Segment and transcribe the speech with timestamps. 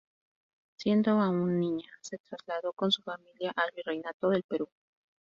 [0.77, 4.67] Siendo aún niña, se trasladó con su familia al Virreinato del Perú.